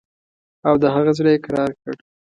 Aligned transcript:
او 0.67 0.75
د 0.81 0.83
هغه 0.95 1.11
زړه 1.17 1.29
یې 1.33 1.39
کرار 1.45 1.71
کړ. 1.81 1.95